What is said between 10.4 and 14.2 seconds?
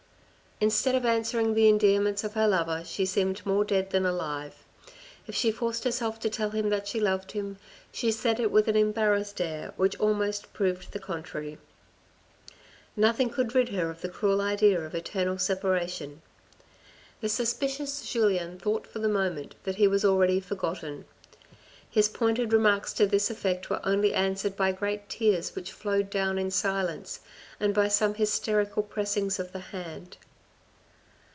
proved the contrary. Nothing could rid her of the